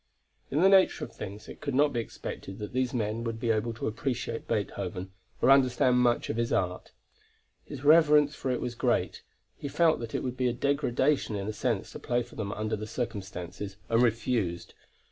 [0.49, 3.51] In the nature of things it could not be expected that these men would be
[3.51, 5.11] able to appreciate Beethoven,
[5.43, 6.91] or understand much of his art.
[7.65, 9.21] His reverence for it was great;
[9.55, 12.51] he felt that it would be a degradation, in a sense, to play for them
[12.51, 14.73] under the circumstances, and refused.